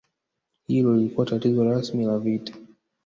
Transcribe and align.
Hilo 0.67 0.97
lilikuwa 0.97 1.25
tangazo 1.25 1.63
rasmi 1.63 2.05
la 2.05 2.19
vita 2.19 2.53